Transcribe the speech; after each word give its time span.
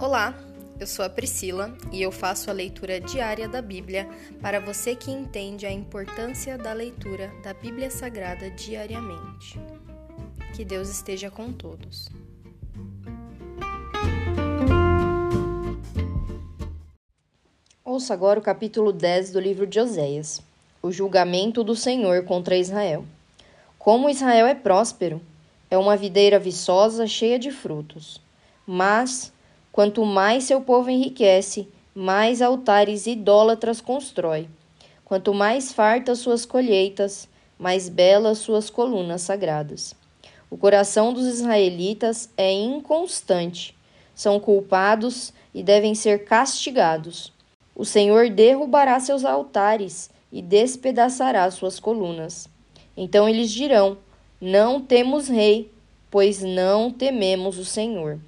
Olá, 0.00 0.34
eu 0.80 0.86
sou 0.86 1.04
a 1.04 1.10
Priscila 1.10 1.76
e 1.92 2.00
eu 2.00 2.10
faço 2.10 2.48
a 2.48 2.54
leitura 2.54 2.98
diária 2.98 3.46
da 3.46 3.60
Bíblia 3.60 4.08
para 4.40 4.58
você 4.58 4.96
que 4.96 5.10
entende 5.10 5.66
a 5.66 5.70
importância 5.70 6.56
da 6.56 6.72
leitura 6.72 7.30
da 7.42 7.52
Bíblia 7.52 7.90
Sagrada 7.90 8.50
diariamente. 8.50 9.60
Que 10.56 10.64
Deus 10.64 10.88
esteja 10.88 11.30
com 11.30 11.52
todos. 11.52 12.08
Ouça 17.84 18.14
agora 18.14 18.40
o 18.40 18.42
capítulo 18.42 18.94
10 18.94 19.32
do 19.32 19.38
livro 19.38 19.66
de 19.66 19.78
Oséias: 19.78 20.40
O 20.82 20.90
julgamento 20.90 21.62
do 21.62 21.76
Senhor 21.76 22.24
contra 22.24 22.56
Israel. 22.56 23.04
Como 23.78 24.08
Israel 24.08 24.46
é 24.46 24.54
próspero, 24.54 25.20
é 25.70 25.76
uma 25.76 25.94
videira 25.94 26.38
viçosa 26.38 27.06
cheia 27.06 27.38
de 27.38 27.50
frutos. 27.50 28.18
Mas 28.66 29.30
Quanto 29.72 30.04
mais 30.04 30.44
seu 30.44 30.60
povo 30.60 30.90
enriquece, 30.90 31.68
mais 31.94 32.42
altares 32.42 33.06
idólatras 33.06 33.80
constrói. 33.80 34.48
Quanto 35.04 35.32
mais 35.32 35.72
fartas 35.72 36.18
suas 36.18 36.44
colheitas, 36.44 37.28
mais 37.58 37.88
belas 37.88 38.38
suas 38.38 38.70
colunas 38.70 39.22
sagradas. 39.22 39.94
O 40.50 40.56
coração 40.56 41.12
dos 41.12 41.26
israelitas 41.26 42.28
é 42.36 42.50
inconstante, 42.52 43.76
são 44.14 44.40
culpados 44.40 45.32
e 45.54 45.62
devem 45.62 45.94
ser 45.94 46.24
castigados. 46.24 47.32
O 47.74 47.84
Senhor 47.84 48.28
derrubará 48.28 48.98
seus 48.98 49.24
altares 49.24 50.10
e 50.32 50.42
despedaçará 50.42 51.50
suas 51.50 51.78
colunas. 51.78 52.48
Então 52.96 53.28
eles 53.28 53.50
dirão: 53.50 53.98
Não 54.40 54.80
temos 54.80 55.28
rei, 55.28 55.70
pois 56.10 56.42
não 56.42 56.90
tememos 56.90 57.58
o 57.58 57.64
Senhor. 57.64 58.18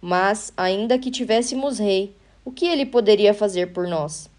Mas, 0.00 0.52
ainda 0.56 0.98
que 0.98 1.10
tivéssemos 1.10 1.78
rei, 1.78 2.14
o 2.44 2.50
que 2.50 2.66
ele 2.66 2.86
poderia 2.86 3.34
fazer 3.34 3.72
por 3.72 3.86
nós? 3.86 4.30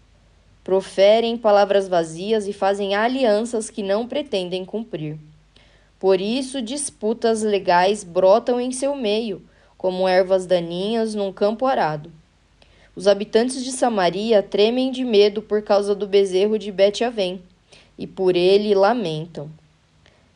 Proferem 0.64 1.36
palavras 1.36 1.88
vazias 1.88 2.46
e 2.46 2.52
fazem 2.52 2.94
alianças 2.94 3.70
que 3.70 3.82
não 3.82 4.06
pretendem 4.06 4.64
cumprir. 4.64 5.18
Por 5.98 6.20
isso, 6.20 6.60
disputas 6.60 7.42
legais 7.42 8.02
brotam 8.02 8.60
em 8.60 8.72
seu 8.72 8.96
meio, 8.96 9.42
como 9.78 10.08
ervas 10.08 10.46
daninhas 10.46 11.14
num 11.14 11.32
campo 11.32 11.64
arado. 11.64 12.10
Os 12.94 13.06
habitantes 13.06 13.64
de 13.64 13.72
Samaria 13.72 14.42
tremem 14.42 14.90
de 14.90 15.04
medo 15.04 15.40
por 15.40 15.62
causa 15.62 15.94
do 15.94 16.06
bezerro 16.06 16.58
de 16.58 16.70
Bet-Avém, 16.70 17.40
e 17.96 18.06
por 18.06 18.36
ele 18.36 18.74
lamentam. 18.74 19.48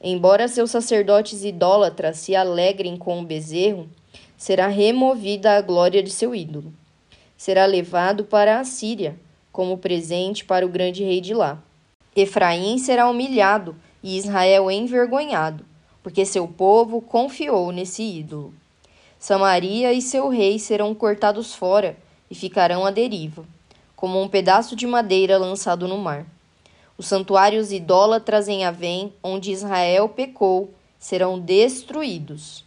Embora 0.01 0.49
seus 0.49 0.71
sacerdotes 0.71 1.45
idólatras 1.45 2.19
se 2.19 2.35
alegrem 2.35 2.97
com 2.97 3.21
o 3.21 3.25
bezerro, 3.25 3.89
será 4.37 4.67
removida 4.67 5.57
a 5.57 5.61
glória 5.61 6.03
de 6.03 6.11
seu 6.11 6.35
ídolo. 6.35 6.73
Será 7.37 7.67
levado 7.67 8.25
para 8.25 8.61
a 8.61 8.65
Síria, 8.65 9.19
como 9.53 9.79
presente 9.79 10.45
para 10.45 10.67
o 10.67 10.69
grande 10.69 11.03
rei 11.03 11.21
de 11.21 11.33
lá. 11.33 11.63
Efraim 12.15 12.79
será 12.79 13.09
humilhado 13.09 13.77
e 14.03 14.19
Israel 14.19 14.71
envergonhado, 14.71 15.65
porque 16.03 16.25
seu 16.25 16.47
povo 16.47 17.01
confiou 17.01 17.73
nesse 17.73 18.03
ídolo. 18.03 18.53
Samaria 19.19 19.93
e 19.93 20.03
seu 20.03 20.29
rei 20.29 20.59
serão 20.59 20.95
cortados 20.95 21.55
fora 21.55 21.97
e 22.31 22.35
ficarão 22.35 22.85
à 22.85 22.91
deriva, 22.91 23.45
como 23.95 24.21
um 24.21 24.29
pedaço 24.29 24.77
de 24.77 24.87
madeira 24.87 25.39
lançado 25.39 25.89
no 25.89 25.99
mar. 25.99 26.27
Os 26.99 27.07
santuários 27.07 27.73
idólatras 27.73 28.49
em 28.49 28.65
Avém, 28.65 29.13
onde 29.23 29.53
Israel 29.53 30.09
pecou, 30.09 30.71
serão 30.99 31.39
destruídos. 31.39 32.66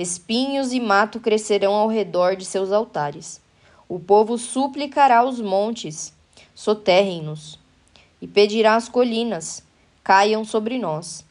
Espinhos 0.00 0.72
e 0.72 0.80
mato 0.80 1.20
crescerão 1.20 1.74
ao 1.74 1.86
redor 1.86 2.34
de 2.34 2.46
seus 2.46 2.72
altares. 2.72 3.38
O 3.86 4.00
povo 4.00 4.38
suplicará 4.38 5.18
aos 5.18 5.38
montes, 5.42 6.14
soterrem-nos, 6.54 7.58
e 8.18 8.26
pedirá 8.26 8.76
às 8.76 8.88
colinas, 8.88 9.62
caiam 10.02 10.42
sobre 10.42 10.78
nós. 10.78 11.22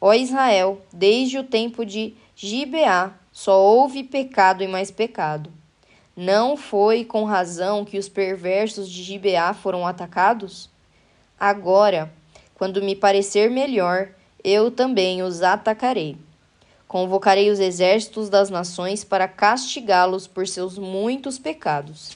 Ó 0.00 0.14
Israel, 0.14 0.80
desde 0.92 1.38
o 1.38 1.42
tempo 1.42 1.84
de 1.84 2.14
Gibeá, 2.36 3.12
só 3.32 3.60
houve 3.60 4.04
pecado 4.04 4.62
e 4.62 4.68
mais 4.68 4.92
pecado. 4.92 5.52
Não 6.16 6.56
foi 6.56 7.04
com 7.04 7.24
razão 7.24 7.84
que 7.84 7.98
os 7.98 8.08
perversos 8.08 8.88
de 8.88 9.02
Gibeá 9.02 9.52
foram 9.52 9.84
atacados? 9.84 10.70
Agora, 11.36 12.08
quando 12.54 12.80
me 12.80 12.94
parecer 12.94 13.50
melhor, 13.50 14.10
eu 14.44 14.70
também 14.70 15.24
os 15.24 15.42
atacarei. 15.42 16.16
Convocarei 16.90 17.50
os 17.50 17.60
exércitos 17.60 18.28
das 18.28 18.50
nações 18.50 19.04
para 19.04 19.28
castigá-los 19.28 20.26
por 20.26 20.48
seus 20.48 20.76
muitos 20.76 21.38
pecados. 21.38 22.10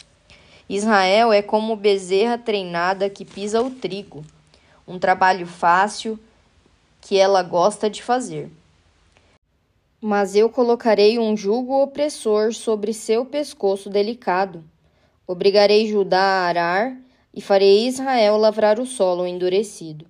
Israel 0.69 1.33
é 1.33 1.41
como 1.41 1.77
bezerra 1.77 2.37
treinada 2.37 3.09
que 3.09 3.25
pisa 3.25 3.63
o 3.63 3.71
trigo, 3.71 4.25
um 4.85 4.99
trabalho 4.99 5.47
fácil 5.47 6.19
que 7.01 7.17
ela 7.17 7.41
gosta 7.41 7.89
de 7.89 8.03
fazer. 8.03 8.51
Mas 10.01 10.35
eu 10.35 10.51
colocarei 10.51 11.21
um 11.21 11.37
jugo 11.37 11.81
opressor 11.81 12.53
sobre 12.53 12.93
seu 12.93 13.25
pescoço 13.25 13.89
delicado. 13.89 14.65
Obrigarei 15.25 15.87
Judá 15.87 16.21
a 16.21 16.47
arar 16.47 16.97
e 17.33 17.41
farei 17.41 17.87
Israel 17.87 18.37
lavrar 18.37 18.81
o 18.81 18.87
solo 18.87 19.25
endurecido. 19.25 20.05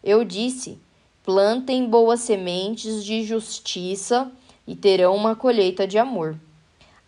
Eu 0.00 0.22
disse: 0.22 0.78
Plantem 1.24 1.88
boas 1.88 2.20
sementes 2.20 3.02
de 3.02 3.24
justiça 3.24 4.30
e 4.66 4.76
terão 4.76 5.16
uma 5.16 5.34
colheita 5.34 5.86
de 5.86 5.96
amor. 5.96 6.38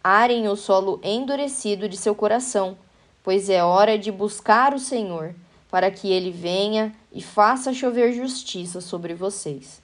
Arem 0.03 0.49
o 0.49 0.57
solo 0.57 0.99
endurecido 1.03 1.87
de 1.87 1.99
seu 1.99 2.15
coração, 2.15 2.79
pois 3.23 3.51
é 3.51 3.63
hora 3.63 3.99
de 3.99 4.11
buscar 4.11 4.73
o 4.73 4.79
Senhor, 4.79 5.35
para 5.71 5.91
que 5.91 6.11
ele 6.11 6.31
venha 6.31 6.95
e 7.13 7.21
faça 7.21 7.75
chover 7.75 8.15
justiça 8.15 8.81
sobre 8.81 9.13
vocês. 9.13 9.83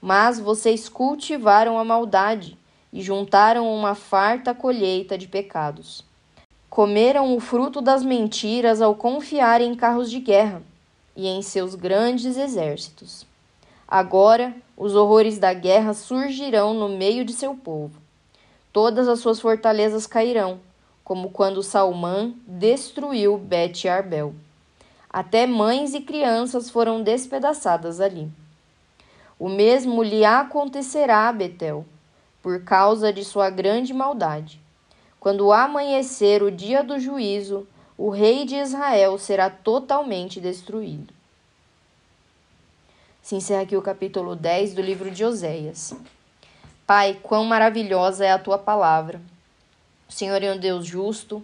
Mas 0.00 0.40
vocês 0.40 0.88
cultivaram 0.88 1.78
a 1.78 1.84
maldade 1.84 2.56
e 2.90 3.02
juntaram 3.02 3.70
uma 3.74 3.94
farta 3.94 4.54
colheita 4.54 5.18
de 5.18 5.28
pecados. 5.28 6.02
Comeram 6.70 7.36
o 7.36 7.40
fruto 7.40 7.82
das 7.82 8.02
mentiras 8.02 8.80
ao 8.80 8.94
confiar 8.94 9.60
em 9.60 9.74
carros 9.74 10.10
de 10.10 10.18
guerra 10.18 10.62
e 11.16 11.28
em 11.28 11.42
seus 11.42 11.74
grandes 11.74 12.36
exércitos. 12.36 13.26
Agora 13.86 14.54
os 14.76 14.94
horrores 14.94 15.38
da 15.38 15.52
guerra 15.52 15.92
surgirão 15.92 16.72
no 16.72 16.88
meio 16.88 17.24
de 17.24 17.32
seu 17.32 17.54
povo. 17.54 18.00
Todas 18.72 19.06
as 19.06 19.20
suas 19.20 19.38
fortalezas 19.40 20.06
cairão, 20.06 20.60
como 21.04 21.30
quando 21.30 21.62
Salmã 21.62 22.32
destruiu 22.46 23.36
Bet 23.36 23.86
Arbel. 23.86 24.34
Até 25.10 25.46
mães 25.46 25.92
e 25.92 26.00
crianças 26.00 26.70
foram 26.70 27.02
despedaçadas 27.02 28.00
ali. 28.00 28.30
O 29.38 29.48
mesmo 29.48 30.02
lhe 30.02 30.24
acontecerá 30.24 31.28
a 31.28 31.32
Betel, 31.32 31.84
por 32.40 32.64
causa 32.64 33.12
de 33.12 33.24
sua 33.24 33.50
grande 33.50 33.92
maldade. 33.92 34.58
Quando 35.20 35.52
amanhecer 35.52 36.42
o 36.42 36.50
dia 36.50 36.82
do 36.82 36.98
juízo, 36.98 37.66
o 37.96 38.10
rei 38.10 38.44
de 38.44 38.56
Israel 38.56 39.18
será 39.18 39.50
totalmente 39.50 40.40
destruído. 40.40 41.12
Se 43.22 43.36
encerra 43.36 43.62
aqui 43.62 43.76
o 43.76 43.82
capítulo 43.82 44.34
10 44.34 44.74
do 44.74 44.82
livro 44.82 45.10
de 45.10 45.24
Oséias. 45.24 45.94
Pai, 46.86 47.18
quão 47.22 47.44
maravilhosa 47.44 48.24
é 48.24 48.32
a 48.32 48.38
tua 48.38 48.58
palavra. 48.58 49.20
O 50.08 50.12
Senhor 50.12 50.42
é 50.42 50.52
um 50.52 50.58
Deus 50.58 50.84
justo 50.84 51.42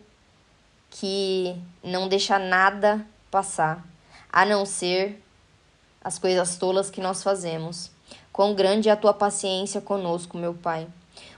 que 0.91 1.57
não 1.83 2.09
deixa 2.09 2.39
nada 2.39 3.07
passar, 3.31 3.87
a 4.33 4.45
não 4.45 4.67
ser 4.67 5.23
as 6.03 6.19
coisas 6.19 6.57
tolas 6.57 6.91
que 6.91 7.01
nós 7.01 7.23
fazemos. 7.23 7.91
Quão 8.33 8.55
grande 8.55 8.89
é 8.89 8.93
a 8.93 8.97
tua 8.97 9.13
paciência 9.15 9.81
conosco, 9.81 10.37
meu 10.37 10.55
Pai. 10.55 10.89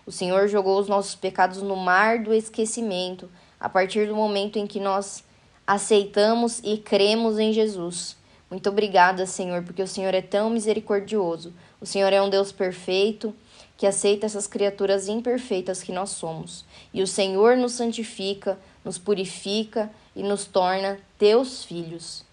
O 0.07 0.13
Senhor 0.13 0.49
jogou 0.49 0.79
os 0.79 0.89
nossos 0.89 1.15
pecados 1.15 1.63
no 1.63 1.77
mar 1.77 2.23
do 2.23 2.33
esquecimento 2.33 3.29
a 3.61 3.69
partir 3.69 4.09
do 4.09 4.17
momento 4.17 4.59
em 4.59 4.67
que 4.67 4.81
nós 4.81 5.23
aceitamos 5.67 6.61
e 6.65 6.79
cremos 6.79 7.39
em 7.39 7.53
Jesus. 7.53 8.17
Muito 8.51 8.69
obrigada, 8.69 9.27
Senhor, 9.27 9.63
porque 9.63 9.83
o 9.83 9.87
Senhor 9.87 10.13
é 10.13 10.23
tão 10.23 10.51
misericordioso. 10.51 11.53
O 11.81 11.87
Senhor 11.87 12.13
é 12.13 12.21
um 12.21 12.29
Deus 12.29 12.51
perfeito 12.51 13.33
que 13.77 13.87
aceita 13.87 14.27
essas 14.27 14.47
criaturas 14.47 15.09
imperfeitas 15.09 15.83
que 15.83 15.93
nós 15.93 16.11
somos. 16.11 16.65
E 16.93 17.01
o 17.01 17.07
Senhor 17.07 17.57
nos 17.57 17.73
santifica, 17.73 18.59
nos 18.85 18.99
purifica 18.99 19.91
e 20.15 20.23
nos 20.23 20.45
torna 20.45 20.99
teus 21.17 21.65
filhos. 21.65 22.25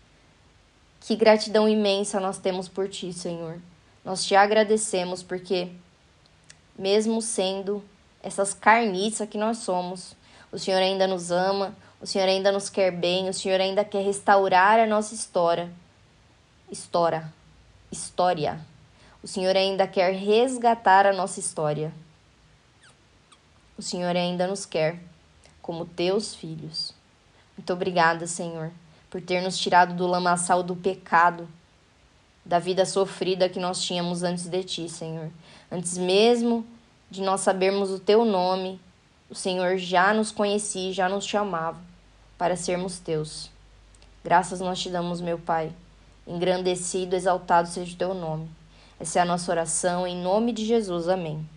Que 0.99 1.15
gratidão 1.15 1.69
imensa 1.69 2.19
nós 2.19 2.37
temos 2.37 2.67
por 2.67 2.89
ti, 2.89 3.13
Senhor. 3.13 3.61
Nós 4.03 4.25
te 4.25 4.35
agradecemos 4.35 5.23
porque, 5.23 5.69
mesmo 6.77 7.21
sendo 7.21 7.81
essas 8.21 8.53
carniças 8.53 9.29
que 9.29 9.37
nós 9.37 9.59
somos, 9.59 10.16
o 10.51 10.57
Senhor 10.57 10.79
ainda 10.79 11.07
nos 11.07 11.31
ama, 11.31 11.75
o 11.99 12.05
Senhor 12.05 12.27
ainda 12.27 12.51
nos 12.51 12.69
quer 12.69 12.91
bem, 12.91 13.27
o 13.29 13.33
Senhor 13.33 13.59
ainda 13.59 13.83
quer 13.83 14.03
restaurar 14.03 14.79
a 14.79 14.85
nossa 14.85 15.13
história. 15.13 15.71
História. 16.71 17.33
História. 17.91 18.59
O 19.23 19.27
Senhor 19.27 19.55
ainda 19.55 19.87
quer 19.87 20.13
resgatar 20.13 21.05
a 21.05 21.13
nossa 21.13 21.39
história. 21.39 21.91
o 23.77 23.81
Senhor 23.81 24.15
ainda 24.15 24.47
nos 24.47 24.65
quer 24.65 24.99
como 25.61 25.85
teus 25.85 26.33
filhos. 26.33 26.93
Muito 27.57 27.73
obrigada, 27.73 28.25
Senhor, 28.25 28.71
por 29.09 29.21
ter 29.21 29.41
nos 29.41 29.57
tirado 29.57 29.93
do 29.93 30.07
lamaçal 30.07 30.63
do 30.63 30.75
pecado, 30.75 31.47
da 32.45 32.57
vida 32.57 32.85
sofrida 32.85 33.49
que 33.49 33.59
nós 33.59 33.81
tínhamos 33.81 34.23
antes 34.23 34.47
de 34.47 34.63
ti, 34.63 34.89
Senhor. 34.89 35.29
Antes 35.71 35.97
mesmo 35.97 36.65
de 37.09 37.21
nós 37.21 37.41
sabermos 37.41 37.91
o 37.91 37.99
teu 37.99 38.23
nome, 38.23 38.79
o 39.29 39.35
Senhor 39.35 39.77
já 39.77 40.13
nos 40.13 40.31
conhecia, 40.31 40.93
já 40.93 41.09
nos 41.09 41.25
chamava 41.25 41.79
para 42.37 42.55
sermos 42.55 42.99
teus. 42.99 43.49
Graças 44.23 44.59
nós 44.59 44.79
te 44.79 44.89
damos, 44.89 45.21
meu 45.21 45.37
Pai. 45.37 45.71
Engrandecido, 46.25 47.15
exaltado 47.15 47.67
seja 47.67 47.93
o 47.93 47.97
teu 47.97 48.13
nome. 48.13 48.49
Essa 48.99 49.19
é 49.19 49.21
a 49.21 49.25
nossa 49.25 49.51
oração, 49.51 50.07
em 50.07 50.21
nome 50.21 50.51
de 50.51 50.65
Jesus. 50.65 51.07
Amém. 51.07 51.47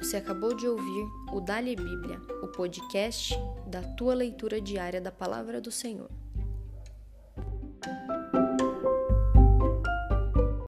Você 0.00 0.16
acabou 0.16 0.54
de 0.54 0.66
ouvir 0.68 1.06
o 1.32 1.40
Dali 1.40 1.74
Bíblia, 1.74 2.20
o 2.42 2.48
podcast 2.48 3.34
da 3.66 3.82
tua 3.82 4.14
leitura 4.14 4.60
diária 4.60 5.00
da 5.00 5.10
palavra 5.10 5.60
do 5.60 5.70
Senhor. 5.70 6.08